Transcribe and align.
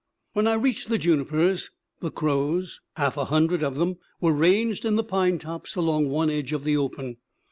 When 0.33 0.47
I 0.47 0.53
reached 0.55 0.89
the 0.89 0.97
junipers, 0.97 1.69
the 1.99 2.09
crows 2.09 2.81
half 2.95 3.17
a 3.17 3.25
hundred 3.25 3.61
of 3.61 3.75
them 3.75 3.97
were 4.19 4.33
ranged 4.33 4.83
in 4.83 4.95
the 4.95 5.03
pine 5.03 5.37
tops 5.37 5.75
along 5.75 6.09
one 6.09 6.31
edge 6.31 6.53
of 6.53 6.63
the 6.63 6.75
open. 6.75 7.17